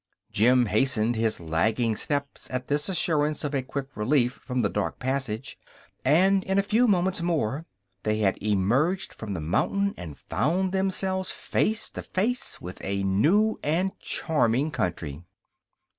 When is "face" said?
11.29-11.87, 12.01-12.59